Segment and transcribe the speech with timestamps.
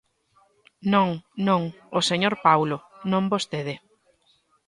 [0.93, 1.09] Non,
[1.47, 1.63] non,
[1.97, 2.77] o señor Paulo,
[3.11, 3.75] non vostede.